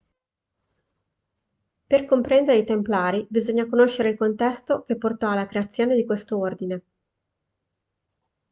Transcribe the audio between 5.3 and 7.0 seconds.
creazione di questo ordine